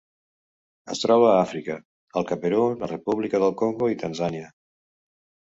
Es 0.93 1.01
troba 1.03 1.27
a 1.31 1.35
Àfrica: 1.41 1.75
el 2.21 2.25
Camerun, 2.31 2.79
la 2.85 2.91
República 2.95 3.43
del 3.45 3.55
Congo 3.61 3.93
i 3.95 4.01
Tanzània. 4.07 4.51